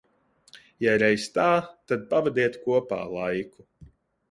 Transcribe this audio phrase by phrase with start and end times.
[0.85, 1.51] Ja reiz tā,
[1.93, 3.71] tad pavadiet kopā laiku.